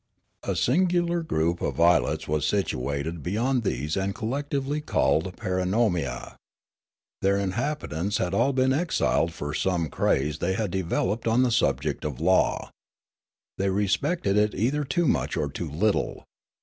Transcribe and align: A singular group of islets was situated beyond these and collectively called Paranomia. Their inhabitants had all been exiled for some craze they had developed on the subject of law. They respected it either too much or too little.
A 0.41 0.55
singular 0.55 1.21
group 1.21 1.61
of 1.61 1.79
islets 1.79 2.27
was 2.27 2.43
situated 2.47 3.21
beyond 3.21 3.61
these 3.61 3.95
and 3.95 4.15
collectively 4.15 4.81
called 4.81 5.37
Paranomia. 5.37 6.37
Their 7.21 7.37
inhabitants 7.37 8.17
had 8.17 8.33
all 8.33 8.51
been 8.51 8.73
exiled 8.73 9.31
for 9.31 9.53
some 9.53 9.89
craze 9.89 10.39
they 10.39 10.53
had 10.53 10.71
developed 10.71 11.27
on 11.27 11.43
the 11.43 11.51
subject 11.51 12.03
of 12.03 12.19
law. 12.19 12.71
They 13.59 13.69
respected 13.69 14.37
it 14.37 14.55
either 14.55 14.83
too 14.83 15.07
much 15.07 15.37
or 15.37 15.49
too 15.51 15.69
little. 15.69 16.23